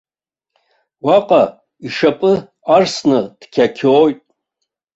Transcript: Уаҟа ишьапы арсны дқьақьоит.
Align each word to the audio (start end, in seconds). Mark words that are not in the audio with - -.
Уаҟа 1.05 1.43
ишьапы 1.85 2.31
арсны 2.75 3.19
дқьақьоит. 3.39 4.19